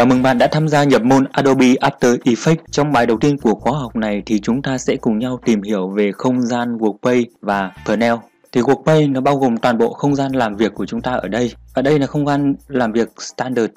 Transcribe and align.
Chào 0.00 0.06
mừng 0.06 0.22
bạn 0.22 0.38
đã 0.38 0.48
tham 0.52 0.68
gia 0.68 0.84
nhập 0.84 1.02
môn 1.02 1.24
Adobe 1.32 1.66
After 1.66 2.18
Effects. 2.18 2.56
Trong 2.70 2.92
bài 2.92 3.06
đầu 3.06 3.18
tiên 3.20 3.38
của 3.38 3.54
khóa 3.54 3.78
học 3.78 3.96
này 3.96 4.22
thì 4.26 4.40
chúng 4.40 4.62
ta 4.62 4.78
sẽ 4.78 4.96
cùng 4.96 5.18
nhau 5.18 5.40
tìm 5.44 5.62
hiểu 5.62 5.88
về 5.88 6.12
không 6.12 6.42
gian 6.42 6.76
Workplace 6.76 7.24
và 7.40 7.72
Panel. 7.86 8.14
Thì 8.52 8.60
Workplace 8.60 9.12
nó 9.12 9.20
bao 9.20 9.36
gồm 9.36 9.56
toàn 9.56 9.78
bộ 9.78 9.92
không 9.92 10.14
gian 10.14 10.32
làm 10.32 10.56
việc 10.56 10.74
của 10.74 10.86
chúng 10.86 11.00
ta 11.00 11.12
ở 11.12 11.28
đây. 11.28 11.54
Ở 11.74 11.82
đây 11.82 11.98
là 11.98 12.06
không 12.06 12.26
gian 12.26 12.54
làm 12.68 12.92
việc 12.92 13.08
standard. 13.18 13.72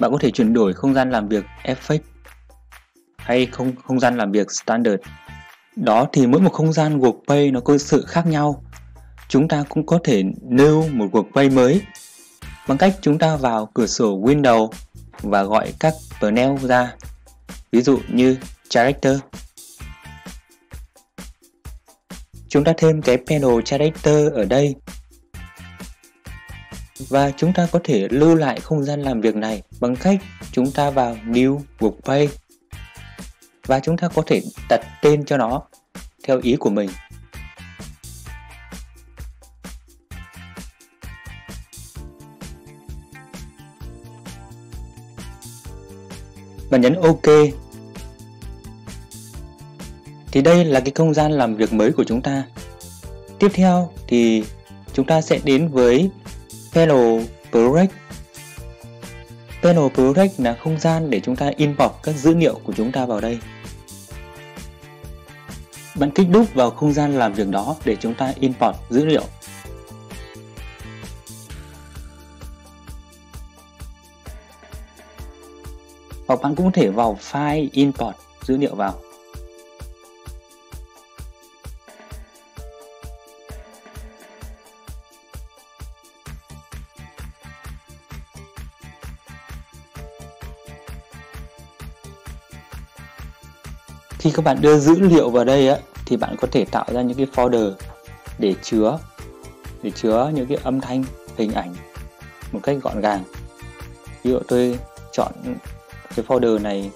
Bạn 0.00 0.12
có 0.12 0.18
thể 0.20 0.30
chuyển 0.30 0.52
đổi 0.52 0.72
không 0.72 0.94
gian 0.94 1.10
làm 1.10 1.28
việc 1.28 1.44
Effect 1.64 2.00
hay 3.16 3.46
không 3.46 3.72
không 3.84 4.00
gian 4.00 4.16
làm 4.16 4.32
việc 4.32 4.50
standard. 4.50 5.02
Đó, 5.76 6.06
thì 6.12 6.26
mỗi 6.26 6.40
một 6.40 6.52
không 6.52 6.72
gian 6.72 7.00
Workplace 7.00 7.52
nó 7.52 7.60
có 7.60 7.78
sự 7.78 8.04
khác 8.06 8.26
nhau. 8.26 8.62
Chúng 9.28 9.48
ta 9.48 9.64
cũng 9.68 9.86
có 9.86 9.98
thể 10.04 10.22
nêu 10.42 10.84
một 10.92 11.06
Workplace 11.12 11.54
mới 11.54 11.82
bằng 12.68 12.78
cách 12.78 12.96
chúng 13.00 13.18
ta 13.18 13.36
vào 13.36 13.70
cửa 13.74 13.86
sổ 13.86 14.20
Windows 14.20 14.70
và 15.22 15.42
gọi 15.42 15.74
các 15.80 15.94
panel 16.20 16.56
ra, 16.56 16.94
ví 17.72 17.82
dụ 17.82 17.98
như 18.08 18.36
Character. 18.68 19.18
Chúng 22.48 22.64
ta 22.64 22.72
thêm 22.76 23.02
cái 23.02 23.16
panel 23.16 23.60
Character 23.64 24.32
ở 24.32 24.44
đây 24.44 24.74
và 27.08 27.30
chúng 27.30 27.52
ta 27.52 27.66
có 27.72 27.80
thể 27.84 28.08
lưu 28.10 28.34
lại 28.34 28.60
không 28.60 28.84
gian 28.84 29.02
làm 29.02 29.20
việc 29.20 29.36
này 29.36 29.62
bằng 29.80 29.96
cách 29.96 30.20
chúng 30.52 30.70
ta 30.70 30.90
vào 30.90 31.16
New 31.26 31.60
Workplace 31.78 32.28
và 33.66 33.80
chúng 33.80 33.96
ta 33.96 34.08
có 34.08 34.22
thể 34.26 34.42
đặt 34.68 34.80
tên 35.02 35.24
cho 35.24 35.36
nó 35.36 35.62
theo 36.24 36.40
ý 36.42 36.56
của 36.56 36.70
mình. 36.70 36.90
Và 46.74 46.78
nhấn 46.78 46.94
OK. 46.94 47.52
Thì 50.32 50.42
đây 50.42 50.64
là 50.64 50.80
cái 50.80 50.92
không 50.94 51.14
gian 51.14 51.32
làm 51.32 51.56
việc 51.56 51.72
mới 51.72 51.92
của 51.92 52.04
chúng 52.04 52.22
ta. 52.22 52.44
Tiếp 53.38 53.48
theo 53.54 53.90
thì 54.06 54.44
chúng 54.92 55.06
ta 55.06 55.20
sẽ 55.20 55.38
đến 55.44 55.68
với 55.68 56.10
Panel 56.72 57.22
Project. 57.52 57.86
Panel 59.62 59.84
Project 59.84 60.28
là 60.38 60.56
không 60.64 60.80
gian 60.80 61.10
để 61.10 61.20
chúng 61.20 61.36
ta 61.36 61.50
import 61.56 61.92
các 62.02 62.14
dữ 62.16 62.34
liệu 62.34 62.60
của 62.64 62.72
chúng 62.76 62.92
ta 62.92 63.06
vào 63.06 63.20
đây. 63.20 63.38
Bạn 65.96 66.10
kích 66.10 66.30
đúp 66.30 66.54
vào 66.54 66.70
không 66.70 66.92
gian 66.92 67.18
làm 67.18 67.32
việc 67.32 67.48
đó 67.48 67.76
để 67.84 67.96
chúng 68.00 68.14
ta 68.14 68.32
import 68.40 68.76
dữ 68.90 69.04
liệu 69.04 69.24
hoặc 76.26 76.42
bạn 76.42 76.54
cũng 76.54 76.66
có 76.66 76.72
thể 76.74 76.88
vào 76.88 77.18
file 77.30 77.68
import 77.72 78.16
dữ 78.42 78.56
liệu 78.56 78.74
vào. 78.74 78.94
Khi 94.18 94.30
các 94.34 94.44
bạn 94.44 94.60
đưa 94.60 94.78
dữ 94.78 95.00
liệu 95.00 95.30
vào 95.30 95.44
đây 95.44 95.68
á, 95.68 95.76
thì 96.06 96.16
bạn 96.16 96.36
có 96.40 96.48
thể 96.52 96.64
tạo 96.64 96.84
ra 96.92 97.02
những 97.02 97.16
cái 97.16 97.26
folder 97.34 97.72
để 98.38 98.54
chứa 98.62 98.98
để 99.82 99.90
chứa 99.90 100.30
những 100.34 100.46
cái 100.46 100.58
âm 100.62 100.80
thanh 100.80 101.04
hình 101.36 101.52
ảnh 101.52 101.74
một 102.52 102.60
cách 102.62 102.76
gọn 102.82 103.00
gàng. 103.00 103.24
Ví 104.22 104.30
dụ 104.30 104.38
tôi 104.48 104.78
chọn 105.12 105.32
cái 106.16 106.24
folder 106.28 106.62
này 106.62 106.90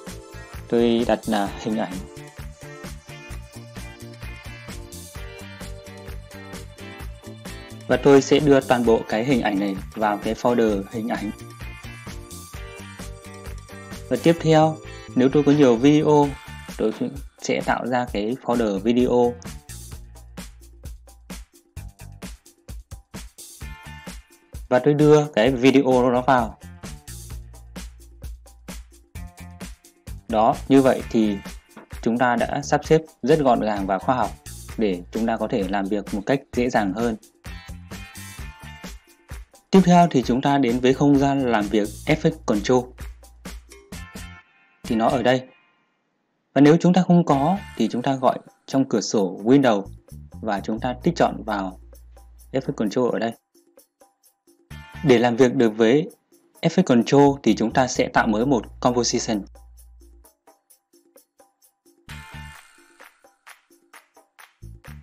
tôi 0.68 1.04
đặt 1.06 1.20
là 1.26 1.48
hình 1.60 1.78
ảnh. 1.78 1.92
Và 7.86 7.96
tôi 7.96 8.22
sẽ 8.22 8.38
đưa 8.38 8.60
toàn 8.60 8.84
bộ 8.84 9.00
cái 9.08 9.24
hình 9.24 9.42
ảnh 9.42 9.60
này 9.60 9.76
vào 9.94 10.18
cái 10.18 10.34
folder 10.34 10.82
hình 10.90 11.08
ảnh. 11.08 11.30
Và 14.08 14.16
tiếp 14.22 14.36
theo, 14.40 14.76
nếu 15.14 15.28
tôi 15.32 15.42
có 15.42 15.52
nhiều 15.52 15.76
video, 15.76 16.28
tôi 16.76 16.92
sẽ 17.42 17.60
tạo 17.60 17.86
ra 17.86 18.06
cái 18.12 18.36
folder 18.44 18.78
video. 18.78 19.34
Và 24.68 24.78
tôi 24.78 24.94
đưa 24.94 25.26
cái 25.26 25.50
video 25.50 26.10
nó 26.12 26.20
vào. 26.20 26.58
Đó, 30.28 30.56
như 30.68 30.82
vậy 30.82 31.02
thì 31.10 31.38
chúng 32.02 32.18
ta 32.18 32.36
đã 32.36 32.60
sắp 32.62 32.80
xếp 32.84 33.00
rất 33.22 33.38
gọn 33.38 33.60
gàng 33.60 33.86
và 33.86 33.98
khoa 33.98 34.14
học 34.14 34.30
để 34.78 35.02
chúng 35.12 35.26
ta 35.26 35.36
có 35.36 35.48
thể 35.48 35.68
làm 35.68 35.84
việc 35.84 36.14
một 36.14 36.22
cách 36.26 36.40
dễ 36.52 36.70
dàng 36.70 36.92
hơn. 36.92 37.16
Tiếp 39.70 39.80
theo 39.84 40.06
thì 40.10 40.22
chúng 40.22 40.40
ta 40.40 40.58
đến 40.58 40.80
với 40.80 40.94
không 40.94 41.18
gian 41.18 41.52
làm 41.52 41.64
việc 41.64 41.88
Effect 42.06 42.36
Control. 42.46 42.84
Thì 44.84 44.96
nó 44.96 45.08
ở 45.08 45.22
đây. 45.22 45.42
Và 46.54 46.60
nếu 46.60 46.76
chúng 46.80 46.92
ta 46.92 47.02
không 47.02 47.24
có 47.24 47.58
thì 47.76 47.88
chúng 47.88 48.02
ta 48.02 48.14
gọi 48.14 48.38
trong 48.66 48.88
cửa 48.88 49.00
sổ 49.00 49.40
Windows 49.44 49.84
và 50.40 50.60
chúng 50.60 50.80
ta 50.80 50.94
tích 51.02 51.16
chọn 51.16 51.42
vào 51.46 51.78
Effect 52.52 52.72
Control 52.72 53.12
ở 53.12 53.18
đây. 53.18 53.32
Để 55.04 55.18
làm 55.18 55.36
việc 55.36 55.54
được 55.54 55.76
với 55.76 56.10
Effect 56.60 56.82
Control 56.82 57.38
thì 57.42 57.54
chúng 57.54 57.72
ta 57.72 57.86
sẽ 57.86 58.08
tạo 58.08 58.26
mới 58.26 58.46
một 58.46 58.62
Composition. 58.80 59.42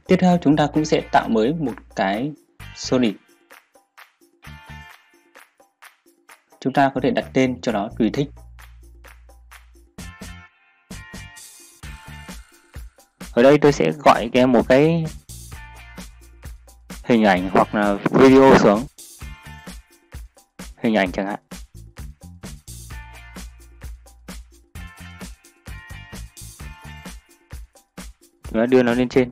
Tiếp 0.08 0.16
theo 0.20 0.38
chúng 0.42 0.58
ta 0.58 0.68
cũng 0.74 0.86
sẽ 0.86 1.02
tạo 1.12 1.30
mới 1.30 1.54
một 1.54 1.74
cái 1.96 2.32
Solid. 2.76 3.14
Chúng 6.60 6.74
ta 6.74 6.92
có 6.96 7.02
thể 7.04 7.12
đặt 7.12 7.26
tên 7.34 7.62
cho 7.62 7.72
nó 7.72 7.90
tùy 7.98 8.10
thích. 8.14 8.30
Ở 13.34 13.44
đây 13.44 13.58
tôi 13.58 13.72
sẽ 13.72 13.92
gọi 13.92 14.30
cái 14.34 14.48
một 14.48 14.68
cái 14.68 15.06
hình 17.04 17.24
ảnh 17.24 17.50
hoặc 17.54 17.76
là 17.76 17.98
video 18.12 18.58
xuống. 18.60 18.86
Hình 20.78 20.96
ảnh 20.96 21.12
chẳng 21.12 21.28
hạn. 21.28 21.40
Chúng 28.44 28.62
ta 28.62 28.66
đưa 28.66 28.84
nó 28.84 28.94
lên 28.94 29.10
trên. 29.10 29.32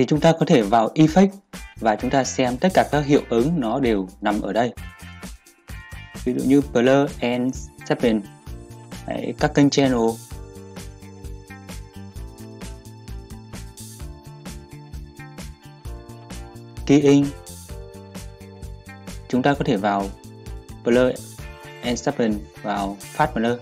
Thì 0.00 0.06
chúng 0.06 0.20
ta 0.20 0.32
có 0.32 0.46
thể 0.46 0.62
vào 0.62 0.90
Effect 0.94 1.28
và 1.80 1.96
chúng 1.96 2.10
ta 2.10 2.24
xem 2.24 2.56
tất 2.56 2.68
cả 2.74 2.88
các 2.92 3.06
hiệu 3.06 3.22
ứng 3.28 3.60
nó 3.60 3.80
đều 3.80 4.08
nằm 4.20 4.40
ở 4.42 4.52
đây. 4.52 4.72
Ví 6.24 6.34
dụ 6.34 6.44
như 6.44 6.60
Blur 6.72 7.10
and 7.20 7.68
Sharpen, 7.88 8.20
Đấy, 9.06 9.34
các 9.40 9.54
kênh 9.54 9.70
channel, 9.70 10.00
keying. 16.86 17.26
Chúng 19.28 19.42
ta 19.42 19.54
có 19.54 19.64
thể 19.64 19.76
vào 19.76 20.06
Blur 20.84 21.14
and 21.82 22.00
Sharpen 22.00 22.38
vào 22.62 22.96
Fast 23.16 23.34
Blur. 23.34 23.58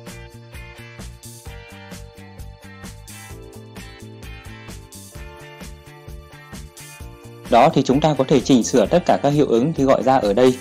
Đó, 7.50 7.68
thì 7.74 7.82
chúng 7.82 8.00
ta 8.00 8.14
có 8.18 8.24
thể 8.28 8.40
chỉnh 8.40 8.64
sửa 8.64 8.86
tất 8.86 9.02
cả 9.06 9.18
các 9.22 9.28
hiệu 9.28 9.46
ứng 9.46 9.72
khi 9.72 9.84
gọi 9.84 10.02
ra 10.02 10.16
ở 10.16 10.32
đây. 10.32 10.58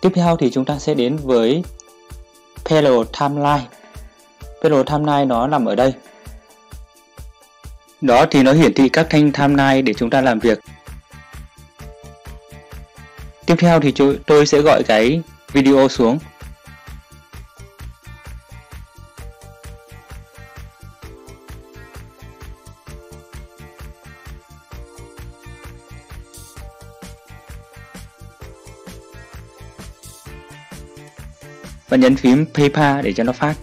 Tiếp 0.00 0.10
theo 0.14 0.36
thì 0.36 0.50
chúng 0.50 0.64
ta 0.64 0.78
sẽ 0.78 0.94
đến 0.94 1.16
với 1.16 1.62
Parallel 2.64 3.02
Timeline. 3.20 3.66
Parallel 4.62 4.86
Timeline 4.86 5.24
nó 5.24 5.46
nằm 5.46 5.64
ở 5.64 5.74
đây. 5.74 5.92
Đó, 8.00 8.26
thì 8.30 8.42
nó 8.42 8.52
hiển 8.52 8.74
thị 8.74 8.88
các 8.88 9.06
thanh 9.10 9.32
timeline 9.32 9.82
để 9.82 9.94
chúng 9.94 10.10
ta 10.10 10.20
làm 10.20 10.38
việc. 10.38 10.58
Tiếp 13.46 13.54
theo 13.58 13.80
thì 13.80 13.92
tôi 14.26 14.46
sẽ 14.46 14.60
gọi 14.60 14.82
cái 14.86 15.22
video 15.52 15.88
xuống 15.88 16.18
và 31.88 31.96
nhấn 31.96 32.16
phím 32.16 32.46
PayPal 32.54 33.02
để 33.02 33.12
cho 33.12 33.24
nó 33.24 33.32
phát. 33.32 33.54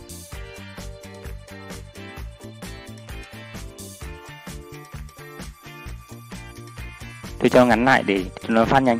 Tôi 7.39 7.49
cho 7.49 7.65
ngắn 7.65 7.85
lại 7.85 8.03
để 8.03 8.23
cho 8.41 8.47
nó 8.47 8.65
phát 8.65 8.79
nhanh. 8.79 8.99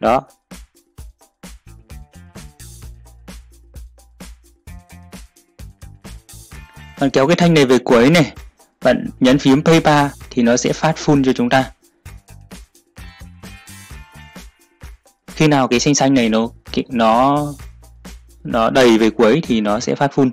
Đó. 0.00 0.22
Bạn 7.00 7.10
kéo 7.10 7.26
cái 7.26 7.36
thanh 7.36 7.54
này 7.54 7.66
về 7.66 7.78
cuối 7.78 8.10
này, 8.10 8.32
bạn 8.84 9.06
nhấn 9.20 9.38
phím 9.38 9.64
Paypal 9.64 10.06
thì 10.30 10.42
nó 10.42 10.56
sẽ 10.56 10.72
phát 10.72 10.96
full 10.96 11.24
cho 11.24 11.32
chúng 11.32 11.48
ta. 11.48 11.72
Khi 15.26 15.48
nào 15.48 15.68
cái 15.68 15.80
xanh 15.80 15.94
xanh 15.94 16.14
này 16.14 16.28
nó 16.28 16.48
nó 16.88 17.46
nó 18.44 18.70
đầy 18.70 18.98
về 18.98 19.10
cuối 19.10 19.40
thì 19.44 19.60
nó 19.60 19.80
sẽ 19.80 19.94
phát 19.94 20.12
full. 20.14 20.30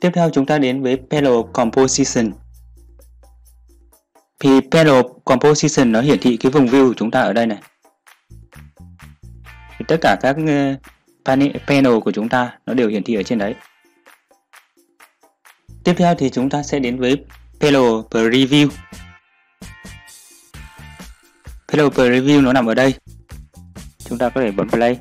Tiếp 0.00 0.10
theo 0.14 0.30
chúng 0.30 0.46
ta 0.46 0.58
đến 0.58 0.82
với 0.82 0.98
Pedal 1.10 1.34
Composition. 1.52 2.32
Thì 4.76 4.80
Panel 4.80 5.02
Composition 5.24 5.92
nó 5.92 6.00
hiển 6.00 6.18
thị 6.20 6.36
cái 6.36 6.52
vùng 6.52 6.66
view 6.66 6.88
của 6.88 6.94
chúng 6.96 7.10
ta 7.10 7.20
ở 7.20 7.32
đây 7.32 7.46
này. 7.46 7.58
Thì 9.78 9.84
tất 9.88 9.96
cả 10.00 10.16
các 10.22 10.36
ờ, 11.24 11.34
panel 11.66 11.98
của 12.04 12.12
chúng 12.12 12.28
ta 12.28 12.58
nó 12.66 12.74
đều 12.74 12.88
hiển 12.88 13.02
thị 13.02 13.14
ở 13.14 13.22
trên 13.22 13.38
đấy. 13.38 13.54
Tiếp 15.84 15.94
theo 15.96 16.14
thì 16.14 16.30
chúng 16.30 16.50
ta 16.50 16.62
sẽ 16.62 16.78
đến 16.78 16.98
với 16.98 17.24
Panel 17.60 17.82
Preview. 18.10 18.68
Panel 21.68 21.86
Preview 21.86 22.42
nó 22.42 22.52
nằm 22.52 22.66
ở 22.66 22.74
đây. 22.74 22.94
Chúng 24.08 24.18
ta 24.18 24.28
có 24.28 24.40
thể 24.40 24.50
bấm 24.50 24.68
play. 24.68 24.98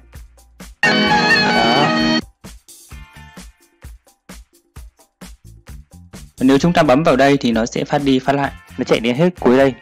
Nếu 6.40 6.58
chúng 6.58 6.74
ta 6.74 6.84
bấm 6.84 7.04
vào 7.04 7.16
đây 7.16 7.38
thì 7.38 7.52
nó 7.52 7.66
sẽ 7.66 7.86
phát 7.86 8.02
đi 8.04 8.20
phát 8.20 8.34
lại. 8.34 8.52
Nó 8.78 8.84
chạy 8.84 9.00
đến 9.00 9.16
hết 9.16 9.30
cuối 9.40 9.58
đây. 9.58 9.74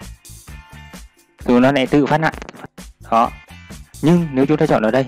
Rồi 1.45 1.61
nó 1.61 1.71
lại 1.71 1.87
tự 1.87 2.05
phát 2.05 2.21
lại. 2.21 2.33
Đó. 3.11 3.31
Nhưng 4.01 4.27
nếu 4.31 4.45
chúng 4.45 4.57
ta 4.57 4.65
chọn 4.65 4.83
ở 4.83 4.91
đây. 4.91 5.05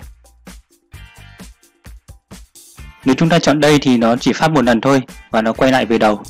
Nếu 3.06 3.15
chúng 3.15 3.30
ta 3.30 3.39
chọn 3.39 3.59
đây 3.59 3.80
thì 3.81 3.97
nó 3.97 4.15
chỉ 4.15 4.33
phát 4.33 4.51
một 4.51 4.63
lần 4.63 4.81
thôi 4.81 5.01
và 5.31 5.42
nó 5.42 5.53
quay 5.53 5.71
lại 5.71 5.86
về 5.86 5.97
đầu. 5.97 6.24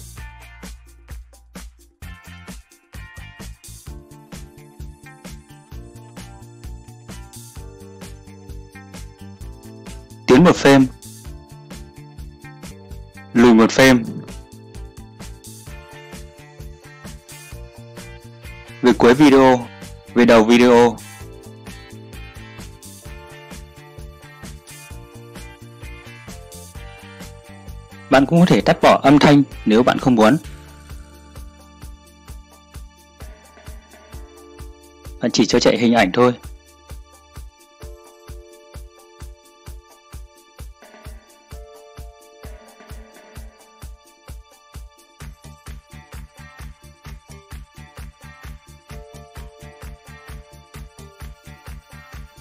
Tiến 10.28 10.44
một 10.44 10.56
frame 10.56 10.86
lùi 13.34 13.54
một 13.54 13.70
frame 13.70 14.04
cuối 19.06 19.14
video, 19.14 19.68
về 20.14 20.26
đầu 20.26 20.44
video. 20.44 20.98
Bạn 28.10 28.26
cũng 28.26 28.40
có 28.40 28.46
thể 28.46 28.62
tắt 28.62 28.78
bỏ 28.82 29.00
âm 29.04 29.20
thanh 29.20 29.44
nếu 29.66 29.84
bạn 29.84 30.00
không 30.00 30.16
muốn. 30.16 30.38
Bạn 35.22 35.32
chỉ 35.32 35.46
cho 35.46 35.60
chạy 35.60 35.78
hình 35.78 35.94
ảnh 35.94 36.12
thôi. 36.12 36.34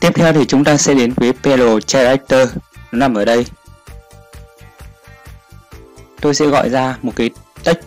Tiếp 0.04 0.12
theo 0.14 0.32
thì 0.32 0.44
chúng 0.46 0.64
ta 0.64 0.76
sẽ 0.76 0.94
đến 0.94 1.12
với 1.16 1.32
Pedal 1.32 1.78
Character, 1.86 2.48
nó 2.92 2.98
nằm 2.98 3.14
ở 3.14 3.24
đây. 3.24 3.46
Tôi 6.20 6.34
sẽ 6.34 6.46
gọi 6.46 6.68
ra 6.70 6.98
một 7.02 7.12
cái 7.16 7.30
text. 7.64 7.78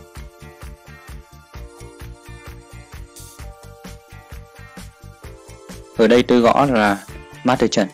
Ở 5.98 6.08
đây 6.08 6.24
tôi 6.24 6.40
gõ 6.40 6.66
là 6.66 6.98
Master 7.44 7.72
Trần. 7.72 7.88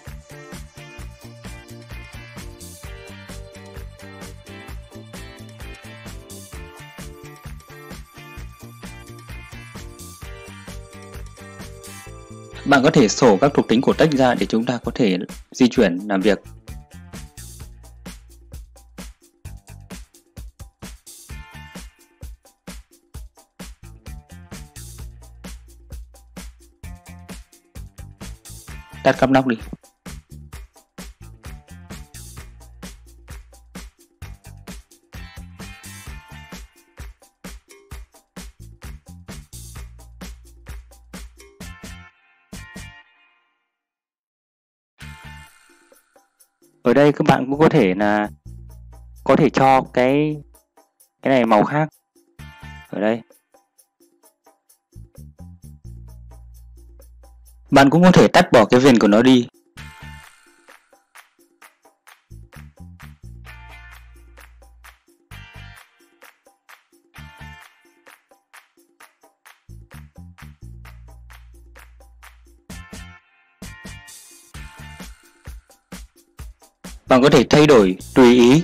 Bạn 12.65 12.83
có 12.83 12.89
thể 12.91 13.07
sổ 13.07 13.37
các 13.37 13.51
thuộc 13.53 13.67
tính 13.67 13.81
của 13.81 13.93
text 13.93 14.11
ra 14.13 14.35
để 14.35 14.45
chúng 14.45 14.65
ta 14.65 14.79
có 14.85 14.91
thể 14.95 15.17
di 15.51 15.67
chuyển, 15.67 15.99
làm 16.07 16.21
việc. 16.21 16.39
Tắt 29.03 29.15
cắp 29.19 29.29
nóc 29.29 29.47
đi. 29.47 29.57
Ở 46.93 46.95
đây 46.95 47.11
các 47.11 47.27
bạn 47.27 47.45
cũng 47.49 47.59
có 47.59 47.69
thể 47.69 47.93
là 47.95 48.29
có 49.23 49.35
thể 49.35 49.49
cho 49.49 49.81
cái 49.93 50.37
cái 51.21 51.33
này 51.33 51.45
màu 51.45 51.63
khác. 51.63 51.89
Ở 52.89 53.01
đây. 53.01 53.21
Bạn 57.71 57.89
cũng 57.89 58.03
có 58.03 58.11
thể 58.11 58.27
tắt 58.27 58.51
bỏ 58.51 58.65
cái 58.65 58.79
viền 58.79 58.99
của 58.99 59.07
nó 59.07 59.21
đi. 59.21 59.47
Bạn 77.13 77.21
có 77.21 77.29
thể 77.29 77.43
thay 77.49 77.67
đổi 77.67 77.97
tùy 78.15 78.33
ý. 78.33 78.63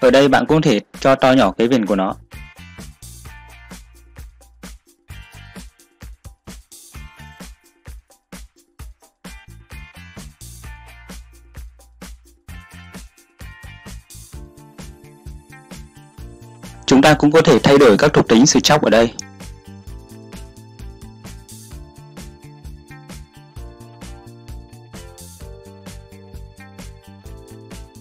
Ở 0.00 0.10
đây 0.10 0.28
bạn 0.28 0.46
cũng 0.46 0.62
thể 0.62 0.80
cho 1.00 1.14
to 1.14 1.32
nhỏ 1.32 1.52
cái 1.52 1.68
viền 1.68 1.86
của 1.86 1.96
nó. 1.96 2.14
Chúng 16.88 17.02
ta 17.02 17.14
cũng 17.14 17.32
có 17.32 17.42
thể 17.42 17.58
thay 17.58 17.78
đổi 17.78 17.96
các 17.98 18.12
thuộc 18.12 18.28
tính 18.28 18.46
sự 18.46 18.60
chóc 18.60 18.82
ở 18.82 18.90
đây. 18.90 19.12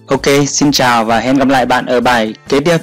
Ok, 0.08 0.22
xin 0.48 0.72
chào 0.72 1.06
và 1.06 1.20
hẹn 1.20 1.38
gặp 1.38 1.48
lại 1.48 1.66
bạn 1.66 1.86
ở 1.86 2.02
bài 2.02 2.34
kế 2.50 2.60
tiếp. 2.60 2.78